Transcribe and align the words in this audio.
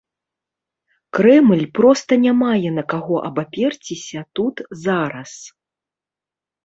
Крэмль 1.17 1.61
проста 1.81 2.17
не 2.25 2.33
мае 2.41 2.69
на 2.77 2.83
каго 2.95 3.15
абаперціся 3.29 4.19
тут 4.41 4.55
зараз. 4.85 5.31